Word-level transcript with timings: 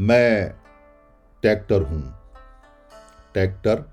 मैं 0.00 0.48
ट्रैक्टर 1.42 1.82
हूँ। 1.82 2.14
ट्रैक्टर 3.32 3.84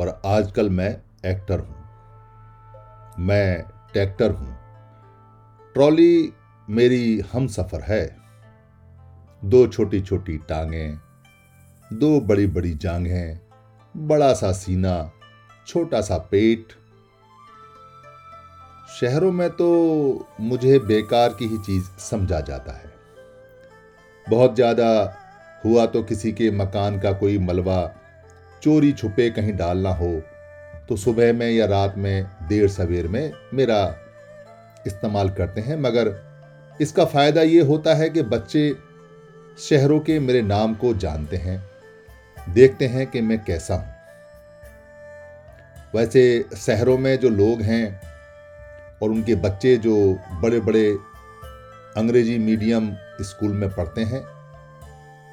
और 0.00 0.22
आजकल 0.26 0.70
मैं 0.70 0.90
एक्टर 1.26 1.60
हूँ। 1.60 1.76
मैं 3.18 3.62
ट्रैक्टर 3.92 4.30
हूँ। 4.30 4.56
ट्रॉली 5.74 6.32
मेरी 6.70 7.20
हम 7.32 7.46
सफ़र 7.46 7.80
है। 7.80 8.16
दो 9.44 9.66
छोटी 9.66 10.00
छोटी 10.00 10.38
टांगें, 10.38 10.98
दो 11.92 12.20
बड़ी 12.20 12.46
बड़ी 12.46 12.74
जांघें 12.74 13.40
बड़ा 14.08 14.32
सा 14.34 14.52
सीना 14.52 15.12
छोटा 15.66 16.00
सा 16.00 16.18
पेट। 16.18 16.72
शहरों 19.00 19.32
में 19.32 19.50
तो 19.50 20.28
मुझे 20.40 20.78
बेकार 20.78 21.28
की 21.28 21.46
ही 21.46 21.58
चीज़ 21.58 21.90
समझा 21.98 22.40
जाता 22.40 22.72
है। 22.72 22.92
बहुत 24.30 24.54
ज़्यादा 24.54 25.18
हुआ 25.64 25.86
तो 25.86 26.02
किसी 26.02 26.32
के 26.32 26.50
मकान 26.50 26.98
का 27.00 27.12
कोई 27.12 27.38
मलबा, 27.38 27.80
चोरी 28.62 28.92
छुपे 28.92 29.30
कहीं 29.30 29.56
डालना 29.56 29.90
हो 29.94 30.12
तो 30.88 30.96
सुबह 30.96 31.32
में 31.32 31.50
या 31.50 31.66
रात 31.66 31.94
में, 31.98 32.26
देर 32.48 32.68
सवेर 32.68 33.08
में 33.08 33.32
मेरा 33.54 33.80
इस्तेमाल 34.86 35.30
करते 35.30 35.60
हैं। 35.60 35.76
मगर 35.76 36.14
इसका 36.80 37.04
फ़ायदा 37.04 37.42
ये 37.42 37.60
होता 37.60 37.94
है 37.94 38.08
कि 38.10 38.22
बच्चे 38.24 38.74
शहरों 39.58 39.98
के 40.00 40.18
मेरे 40.20 40.42
नाम 40.42 40.74
को 40.74 40.92
जानते 40.94 41.36
हैं, 41.36 41.62
देखते 42.48 42.86
हैं 42.86 43.06
कि 43.06 43.20
मैं 43.20 43.38
कैसा 43.44 43.74
हूँ। 43.74 43.90
वैसे 45.94 46.44
शहरों 46.56 46.98
में 46.98 47.16
जो 47.20 47.28
लोग 47.30 47.62
हैं 47.62 48.00
और 49.02 49.10
उनके 49.10 49.34
बच्चे 49.36 49.76
जो 49.76 49.96
बड़े 50.42 50.60
बड़े 50.60 50.88
अंग्रेज़ी 51.96 52.38
मीडियम 52.38 52.92
स्कूल 53.20 53.52
में 53.52 53.68
पढ़ते 53.70 54.02
हैं 54.02 54.20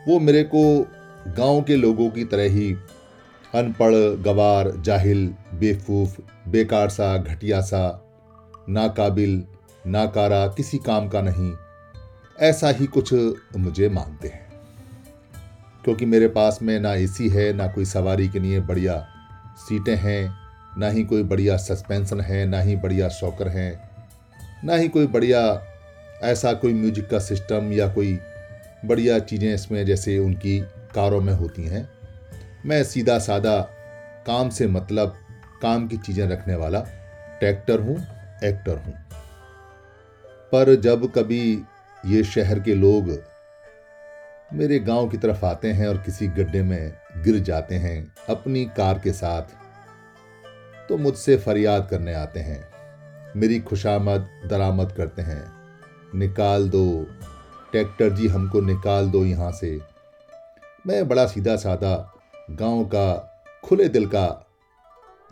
वो 0.08 0.19
मेरे 0.19 0.44
को 0.44 0.88
गाँव 1.28 1.61
के 1.61 1.75
लोगों 1.75 2.09
की 2.09 2.23
तरह 2.23 2.44
ही 2.44 2.75
अनपढ़, 3.55 3.94
गवार, 4.23 4.72
जाहिल, 4.72 5.36
बेवकूफ़, 5.53 6.19
बेकार 6.47 6.89
सा, 6.89 7.17
घटिया 7.17 7.61
सा, 7.61 8.06
नाकाबिल, 8.69 9.44
नाकारा 9.88 10.47
किसी 10.47 10.78
काम 10.78 11.08
का 11.09 11.22
नहीं, 11.22 11.53
ऐसा 12.39 12.69
ही 12.69 12.86
कुछ 12.86 13.14
मुझे 13.58 13.89
मानते 13.89 14.28
हैं। 14.28 14.47
क्योंकि 15.83 16.06
मेरे 16.06 16.28
पास 16.28 16.59
में 16.61 16.80
ना 16.80 16.94
एसी 16.94 17.30
है, 17.30 17.53
ना 17.53 17.67
कोई 17.67 17.86
सवारी 17.86 18.28
के 18.30 18.39
लिए 18.39 18.59
बढ़िया 18.59 19.08
सीटें 19.58 19.95
हैं, 19.95 20.34
ना 20.78 20.89
ही 20.89 21.03
कोई 21.03 21.23
बढ़िया 21.23 21.58
सस्पेंशन 21.58 22.22
है, 22.22 22.45
ना 22.45 22.61
ही 22.61 22.75
बढ़िया 22.75 23.09
शॉकर 23.09 23.47
हैं, 23.47 23.89
ना 24.63 24.75
ही 24.75 24.88
कोई 24.88 25.08
बढ़िया 25.08 25.61
ऐसा 26.23 26.53
कोई 26.53 26.73
म्यूज़िक 26.73 27.09
का 27.09 27.19
सिस्टम 27.19 27.72
या 27.73 27.88
कोई 27.88 28.19
बढ़िया 28.85 29.17
चीज़ें 29.19 29.53
इसमें 29.53 29.85
जैसे 29.85 30.17
उनकी 30.17 30.59
कारों 30.95 31.19
में 31.22 31.33
होती 31.33 31.63
हैं। 31.63 31.88
मैं 32.66 32.83
सीधा 32.83 33.17
सादा 33.19 33.59
काम 34.27 34.49
से 34.49 34.67
मतलब 34.67 35.16
काम 35.61 35.88
की 35.88 35.97
चीज़ें 35.97 36.27
रखने 36.27 36.55
वाला 36.55 36.80
ट्रैक्टर 37.39 37.80
हूँ, 37.80 37.97
एक्टर 38.44 38.77
हूँ। 38.77 38.94
पर 40.52 40.75
जब 40.75 41.11
कभी 41.11 41.41
ये 42.03 42.23
शहर 42.23 42.59
के 42.59 42.75
लोग 42.75 43.17
मेरे 44.53 44.80
गाँव 44.80 45.07
की 45.09 45.17
तरफ़ 45.17 45.45
आते 45.45 45.72
हैं 45.72 45.88
और 45.88 45.97
किसी 45.97 46.27
गड्ढे 46.27 46.61
में 46.61 46.91
गिर 47.23 47.39
जाते 47.39 47.75
हैं 47.75 47.97
अपनी 48.30 48.66
कार 48.77 49.00
के 49.00 49.11
साथ 49.13 49.57
तो 50.89 50.97
मुझसे 50.97 51.35
फरियाद 51.38 51.88
करने 51.89 52.13
आते 52.13 52.39
हैं। 52.39 52.63
मेरी 53.35 53.59
खुशामद 53.59 54.30
दरामद 54.45 54.91
करते 54.91 55.22
हैं। 55.22 55.44
निकाल 56.16 56.69
दो 56.69 56.85
ट्रैक्टर 57.72 58.09
जी 58.09 58.28
हमको 58.28 58.62
निकाल 58.62 59.09
दो 59.09 59.23
यहाँ 59.25 59.52
से। 59.52 59.80
मैं 60.88 61.08
बड़ा 61.08 61.25
सीधा 61.25 61.56
साधा 61.56 61.95
गाँव 62.52 62.84
का 62.85 63.07
खुले 63.63 63.90
दिल 63.90 64.07
का 64.07 64.28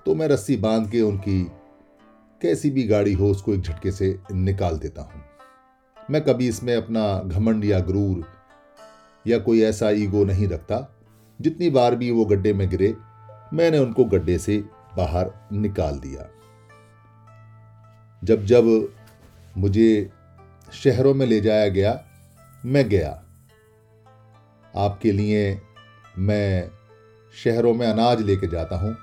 तो 0.05 0.15
मैं 0.15 0.27
रस्सी 0.27 0.57
बाँध 0.57 0.89
के 0.91 1.01
उनकी 1.01 1.43
कैसी 2.41 2.69
भी 2.69 2.83
गाड़ी 2.83 3.13
हो, 3.13 3.27
उसको 3.27 3.53
एक 3.53 3.61
झटके 3.61 3.91
से 3.91 4.19
निकाल 4.31 4.77
देता 4.77 5.01
हूँ। 5.01 5.23
मैं 6.09 6.21
कभी 6.21 6.47
इसमें 6.47 6.75
अपना 6.75 7.19
घमंड 7.19 7.65
या 7.65 7.79
गुरूर 7.79 8.25
या 9.27 9.39
कोई 9.39 9.61
ऐसा 9.61 9.89
ईगो 9.89 10.23
नहीं 10.25 10.47
रखता। 10.47 10.97
जितनी 11.39 11.69
बार 11.69 11.95
भी 11.95 12.11
वो 12.11 12.25
गड्ढे 12.25 12.53
में 12.53 12.69
गिरे, 12.69 12.95
मैंने 13.53 13.77
उनको 13.77 14.05
गड्ढे 14.05 14.37
से 14.37 14.57
बाहर 14.97 15.31
निकाल 15.53 15.99
दिया। 15.99 16.29
जब 18.23 18.45
जब 18.45 18.93
मुझे 19.57 20.09
शहरों 20.73 21.13
में 21.13 21.25
ले 21.25 21.39
जाया 21.41 21.67
गया 21.67 21.91
मैं 22.65 22.89
गया। 22.89 23.09
आपके 24.73 25.11
लिए 25.11 25.59
मैं 26.17 26.69
शहरों 27.33 27.73
में 27.73 27.87
अनाज 27.87 28.21
लेके 28.21 28.47
जाता 28.47 28.75
हूँ, 28.75 28.95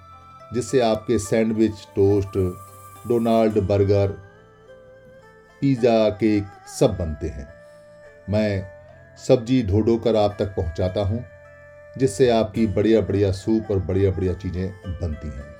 जिससे 0.55 0.81
आपके 0.81 1.19
sandwich, 1.19 1.87
toast, 1.97 2.39
Donald 3.09 3.59
burger, 3.59 4.09
pizza, 5.63 6.09
cake 6.09 6.47
सब 6.69 6.97
बनते 6.97 7.27
हैं। 7.27 7.49
मैं 8.31 8.67
सब्ज़ी 9.17 9.63
ढो 9.63 9.81
ढो 9.81 9.97
कर 9.97 10.17
आप 10.17 10.37
तक 10.39 10.55
पहुँचाता 10.57 11.01
हूँ, 11.01 11.25
जिससे 11.99 12.31
आपकी 12.31 12.67
बढ़िया 12.67 13.01
बढ़िया 13.01 13.33
सूप 13.33 13.71
और 13.71 13.79
बढ़िया 13.79 14.11
बढ़िया 14.11 14.35
चीज़ें 14.35 14.69
बनती 14.87 15.29
हैं। 15.29 15.55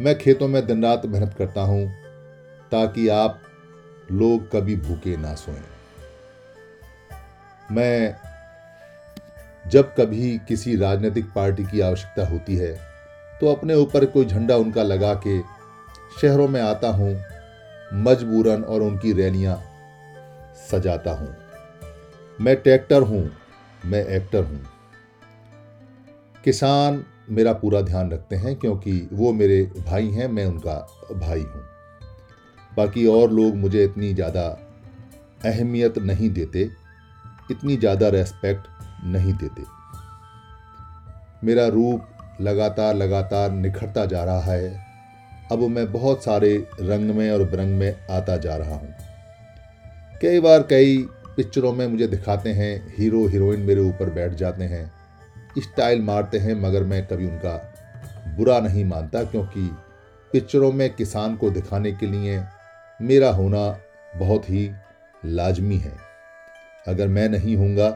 मैं 0.00 0.18
खेतों 0.18 0.48
में 0.48 0.66
दिन 0.66 0.84
रात 0.84 1.06
मेहनत 1.06 1.34
करता 1.34 1.60
हूँ, 1.60 1.86
ताकि 2.72 3.08
आप 3.08 3.40
लोग 4.12 4.50
कभी 4.52 4.76
भूखे 4.76 5.16
ना 5.16 5.34
सोएँ। 5.34 5.75
मैं 7.72 8.16
जब 9.64 9.94
कभी 9.94 10.38
किसी 10.48 10.76
राजनीतिक 10.76 11.30
पार्टी 11.34 11.64
की 11.64 11.80
आवश्यकता 11.80 12.26
होती 12.28 12.56
है 12.56 12.72
तो 13.40 13.46
अपने 13.46 13.74
ऊपर 13.74 14.04
कोई 14.06 14.24
झंडा 14.24 14.56
उनका 14.56 14.82
लगा 14.82 15.14
के 15.26 15.40
शहरों 16.20 16.48
में 16.48 16.60
आता 16.60 16.88
हूँ, 16.88 17.10
मजबूरन 17.94 18.62
और 18.62 18.82
उनकी 18.82 19.12
रैलियाँ 19.12 19.56
सजाता 20.70 21.10
हूँ। 21.10 21.34
मैं 22.38 22.56
ट्रैक्टर 22.56 23.02
हूँ, 23.02 23.30
मैं 23.84 24.04
एक्टर 24.06 24.44
हूँ। 24.44 24.62
किसान 26.44 27.04
मेरा 27.30 27.52
पूरा 27.52 27.80
ध्यान 27.80 28.10
रखते 28.12 28.36
हैं, 28.36 28.54
क्योंकि 28.56 29.08
वो 29.12 29.32
मेरे 29.32 29.62
भाई 29.86 30.10
हैं, 30.10 30.28
मैं 30.28 30.46
उनका 30.46 30.74
भाई 31.12 31.40
हूँ। 31.40 31.62
बाकी 32.72 33.06
और 33.06 33.30
लोग 33.30 33.56
मुझे 33.56 33.84
इतनी 33.84 34.12
ज़्यादा 34.14 34.48
अहमियत 35.44 35.98
नहीं 35.98 36.30
देते। 36.30 36.70
इतनी 37.50 37.76
ज़्यादा 37.76 38.08
रेस्पेक्ट 38.08 38.68
नहीं 39.04 39.32
देते। 39.34 39.62
मेरा 41.44 41.66
रूप 41.68 42.38
लगातार 42.40 42.94
लगातार 42.94 43.50
निखरता 43.52 44.04
जा 44.06 44.24
रहा 44.24 44.40
है। 44.42 44.84
अब 45.52 45.62
मैं 45.68 45.90
बहुत 45.92 46.24
सारे 46.24 46.56
रंग 46.80 47.10
में 47.10 47.30
और 47.30 47.44
बिरंग 47.44 47.78
में 47.78 48.06
आता 48.10 48.36
जा 48.36 48.56
रहा 48.56 48.74
हूँ। 48.74 48.94
कई 50.22 50.40
बार 50.40 50.62
कई 50.62 50.96
पिक्चरों 51.36 51.72
में 51.72 51.86
मुझे 51.86 52.06
दिखाते 52.06 52.52
हैं 52.52 52.96
हीरो 52.98 53.26
हीरोइन 53.26 53.60
मेरे 53.60 53.80
ऊपर 53.80 54.10
बैठ 54.10 54.34
जाते 54.34 54.64
हैं 54.64 54.90
स्टाइल 55.58 56.02
मारते 56.02 56.38
हैं, 56.38 56.54
मगर 56.54 56.84
मैं 56.84 57.06
कभी 57.06 57.26
उनका 57.26 58.34
बुरा 58.36 58.58
नहीं 58.60 58.84
मानता, 58.84 59.22
क्योंकि 59.24 59.70
पिक्चरों 60.32 60.72
में 60.72 60.88
किसान 60.94 61.36
को 61.36 61.50
दिखाने 61.50 61.92
के 61.92 62.06
लिए 62.06 62.42
मेरा 63.00 63.30
होना 63.30 63.68
बहुत 64.16 64.50
ही 64.50 64.70
लाजमी 65.24 65.76
है। 65.76 66.05
अगर 66.86 67.08
मैं 67.08 67.28
नहीं 67.28 67.56
हूँगा 67.56 67.90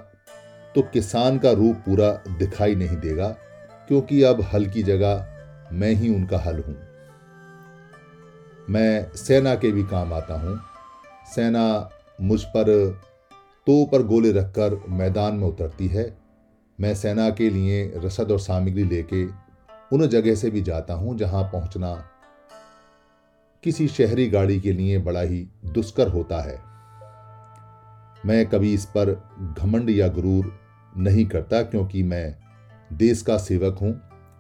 तो 0.74 0.82
किसान 0.82 1.38
का 1.38 1.50
रूप 1.52 1.76
पूरा 1.76 2.10
दिखाई 2.38 2.74
नहीं 2.74 2.96
देगा, 2.96 3.28
क्योंकि 3.88 4.22
अब 4.22 4.40
हल 4.52 4.66
की 4.66 4.82
जगह 4.82 5.26
मैं 5.72 5.92
ही 5.92 6.14
उनका 6.14 6.38
हल 6.38 6.58
हूँ। 6.58 6.76
मैं 8.68 9.16
सेना 9.16 9.54
के 9.54 9.70
भी 9.72 9.82
काम 9.84 10.12
आता 10.12 10.40
हूँ। 10.40 10.58
सेना 11.34 11.90
मुझ 12.20 12.42
पर 12.46 12.68
तो 13.66 13.84
पर 13.86 14.02
गोले 14.02 14.32
रखकर 14.32 14.80
मैदान 14.90 15.34
में 15.34 15.46
उतरती 15.48 15.86
है। 15.88 16.04
मैं 16.78 16.94
सेना 16.94 17.28
के 17.30 17.50
लिए 17.50 17.92
रसद 17.96 18.30
और 18.32 18.40
सामग्री 18.40 18.84
लेके 18.84 19.24
उन 19.92 20.06
जगह 20.06 20.34
से 20.34 20.50
भी 20.50 20.62
जाता 20.62 20.94
हूँ 20.94 21.16
जहाँ 21.18 21.42
पहुँचना 21.44 21.92
किसी 23.64 23.88
शहरी 23.88 24.28
गाड़ी 24.28 24.60
के 24.60 24.72
लिए 24.72 24.98
बड़ा 25.00 25.20
ही 25.20 25.46
दुष्कर 25.66 26.08
होता 26.08 26.40
है। 26.42 26.58
मैं 28.26 28.44
कभी 28.46 28.72
इस 28.74 28.84
पर 28.86 29.10
घमंड 29.58 29.90
या 29.90 30.08
गुरूर 30.08 30.52
नहीं 30.96 31.24
करता 31.26 31.62
क्योंकि 31.62 32.02
मैं 32.02 32.34
देश 32.92 33.22
का 33.22 33.36
सेवक 33.38 33.78
हूँ, 33.78 33.92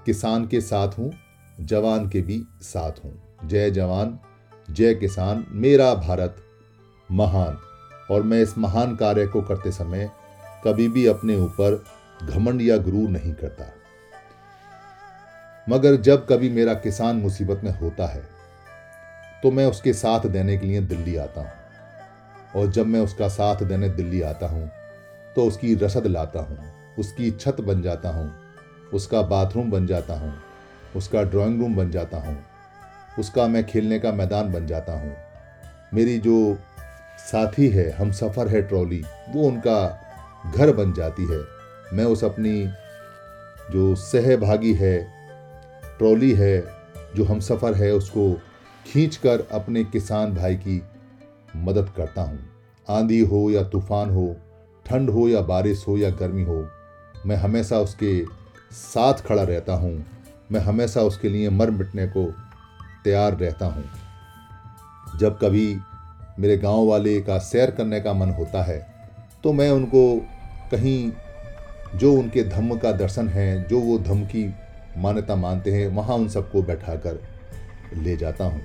किसान 0.06 0.46
के 0.46 0.60
साथ 0.60 0.98
हूँ, 0.98 1.12
जवान 1.60 2.08
के 2.08 2.20
भी 2.20 2.42
साथ 2.62 3.04
हूँ। 3.04 3.12
जय 3.44 3.70
जवान, 3.70 4.18
जय 4.70 4.94
किसान, 4.94 5.44
मेरा 5.50 5.94
भारत 5.94 6.36
महान। 7.08 7.58
और 8.10 8.22
मैं 8.22 8.40
इस 8.42 8.56
महान 8.58 8.94
कार्य 8.96 9.26
को 9.26 9.42
करते 9.42 9.72
समय 9.72 10.10
कभी 10.64 10.88
भी 10.88 11.06
अपने 11.06 11.36
ऊपर 11.36 11.84
घमंड 12.22 12.62
या 12.62 12.76
गुरूर 12.76 13.08
नहीं 13.08 13.32
करता। 13.34 13.72
मगर 15.66 15.96
जब 15.96 16.26
कभी 16.26 16.50
मेरा 16.50 16.74
किसान 16.74 17.16
मुसीबत 17.16 17.60
में 17.64 17.70
होता 17.78 18.06
है 18.06 18.22
तो 19.42 19.50
मैं 19.50 19.66
उसके 19.66 19.92
साथ 19.92 20.26
देने 20.26 20.56
के 20.58 20.66
लिए 20.66 20.80
दिल्ली 20.80 21.16
आता 21.16 21.40
हूँ। 21.40 21.59
और 22.56 22.70
जब 22.70 22.86
मैं 22.86 23.00
उसका 23.00 23.28
साथ 23.28 23.62
देने 23.64 23.88
दिल्ली 23.88 24.20
आता 24.22 24.46
हूँ 24.46 24.70
तो 25.36 25.44
उसकी 25.46 25.74
रसद 25.74 26.06
लाता 26.06 26.40
हूँ, 26.40 26.58
उसकी 26.98 27.30
छत 27.30 27.60
बन 27.60 27.82
जाता 27.82 28.08
हूँ, 28.08 28.30
उसका 28.94 29.22
बाथरूम 29.22 29.70
बन 29.70 29.86
जाता 29.86 30.14
हूँ, 30.14 30.32
उसका 30.96 31.22
ड्राइंग 31.22 31.60
रूम 31.60 31.76
बन 31.76 31.90
जाता 31.90 32.18
हूँ, 32.18 32.36
उसका 33.18 33.46
मैं 33.46 33.64
खेलने 33.66 33.98
का 33.98 34.12
मैदान 34.12 34.52
बन 34.52 34.66
जाता 34.66 34.92
हूँ। 34.92 35.14
मेरी 35.94 36.18
जो 36.18 36.58
साथी 37.20 37.68
है, 37.68 37.90
हम 37.90 38.10
सफ़र 38.12 38.48
है 38.48 38.62
ट्रॉली, 38.62 39.02
वो 39.28 39.42
उनका 39.42 40.52
घर 40.54 40.72
बन 40.72 40.92
जाती 40.92 41.26
है। 41.30 41.40
मैं 41.92 42.04
उस 42.04 42.24
अपनी 42.24 42.62
जो 43.72 43.94
सहभागी 43.94 44.72
है, 44.74 44.98
ट्रॉली 45.98 46.32
है, 46.32 46.60
जो 47.16 47.24
हम 47.24 47.40
सफ़र 47.40 47.74
है, 47.74 47.92
उसको 47.92 48.32
खींचकर 48.86 49.46
अपने 49.52 49.84
किसान 49.84 50.34
भाई 50.34 50.56
की 50.56 50.82
मदद 51.56 51.92
करता 51.96 52.22
हूँ। 52.22 52.38
आंधी 52.88 53.20
हो 53.20 53.48
या 53.50 53.62
तूफ़ान 53.64 54.10
हो, 54.10 54.34
ठंड 54.86 55.10
हो 55.10 55.28
या 55.28 55.40
बारिश 55.42 55.84
हो 55.88 55.96
या 55.98 56.10
गर्मी 56.10 56.44
हो, 56.44 56.66
मैं 57.26 57.36
हमेशा 57.36 57.78
उसके 57.78 58.22
साथ 58.72 59.22
खड़ा 59.26 59.42
रहता 59.42 59.74
हूँ। 59.74 59.92
मैं 60.52 60.60
हमेशा 60.60 61.02
उसके 61.02 61.28
लिए 61.28 61.50
मर 61.50 61.70
मिटने 61.70 62.06
को 62.06 62.24
तैयार 63.04 63.36
रहता 63.36 63.66
हूँ। 63.66 63.84
जब 65.18 65.38
कभी 65.38 65.76
मेरे 66.38 66.56
गाँव 66.56 66.86
वाले 66.86 67.20
का 67.20 67.38
सैर 67.38 67.70
करने 67.70 68.00
का 68.00 68.12
मन 68.12 68.30
होता 68.30 68.62
है 68.62 68.78
तो 69.44 69.52
मैं 69.52 69.70
उनको 69.70 70.04
कहीं 70.70 71.10
जो 71.94 72.12
उनके 72.14 72.42
धम्म 72.44 72.76
का 72.76 72.92
दर्शन 72.92 73.28
है, 73.28 73.62
जो 73.64 73.80
वो 73.80 73.98
धम्म 73.98 74.24
की 74.24 74.44
मान्यता 74.98 75.36
मानते 75.36 75.72
हैं, 75.72 75.86
वहाँ 75.88 76.16
उन 76.16 76.28
सबको 76.28 76.62
बैठा 76.62 76.94
कर 76.96 77.20
ले 77.94 78.16
जाता 78.16 78.44
हूँ। 78.44 78.60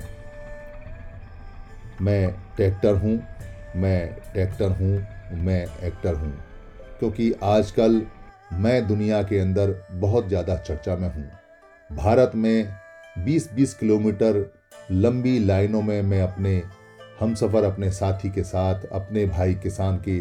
मैं 2.02 2.36
ट्रैक्टर 2.56 2.96
हूँ, 2.96 3.20
मैं 3.76 4.16
ट्रैक्टर 4.34 4.72
हूँ, 4.72 5.08
मैं 5.34 5.66
एक्टर 5.84 6.14
हूँ। 6.14 6.34
क्योंकि 7.00 7.32
आजकल 7.44 8.06
मैं 8.54 8.88
दुनिया 8.88 9.24
के 9.24 9.40
अंदर 9.40 9.88
बहुत 9.92 10.28
ज़्यादा 10.28 10.56
चर्चा 10.56 10.96
में 10.96 11.14
हूँ। 11.16 11.30
भारत 11.98 12.32
में 12.36 12.74
20-20 13.26 13.74
किलोमीटर 13.74 14.54
लंबी 14.92 15.40
लाइनों 15.40 15.82
में 15.82 16.02
मैं 16.02 16.22
अपने 16.22 16.64
हम 17.20 17.34
सफ़र 17.36 17.64
अपने 17.64 17.92
साथी 17.92 18.30
के 18.30 18.44
साथ, 18.44 18.76
अपने 18.92 19.26
भाई 19.26 19.54
किसान 19.54 20.02
के 20.08 20.18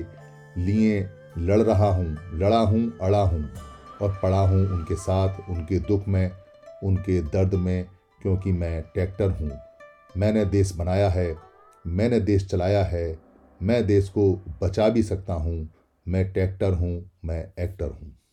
लिए 0.60 1.08
लड़ 1.38 1.60
रहा 1.60 1.90
हूँ। 1.90 2.16
लड़ा 2.34 2.58
हूँ, 2.58 2.98
अड़ा 3.02 3.22
हूँ 3.22 3.50
और 4.02 4.18
पड़ा 4.22 4.40
हूँ 4.40 4.66
उनके 4.66 4.94
साथ, 4.94 5.50
उनके 5.50 5.78
दुख 5.78 6.08
में, 6.08 6.30
उनके 6.84 7.20
दर्द 7.22 7.54
में, 7.54 7.86
क्योंकि 8.22 8.52
मैं 8.52 8.82
ट्रैक्टर 8.82 9.30
हूँ। 9.30 9.50
मैंने 10.16 10.44
देश 10.44 10.72
बनाया 10.74 11.08
है 11.08 11.53
मैंने 11.86 12.20
देश 12.20 12.46
चलाया 12.46 12.84
है, 12.84 13.18
मैं 13.62 13.86
देश 13.86 14.08
को 14.08 14.32
बचा 14.62 14.88
भी 14.88 15.02
सकता 15.02 15.34
हूँ, 15.34 15.68
मैं 16.08 16.32
ट्रैक्टर 16.32 16.72
हूँ, 16.72 17.10
मैं 17.24 17.52
एक्टर 17.58 17.88
हूँ। 17.88 18.23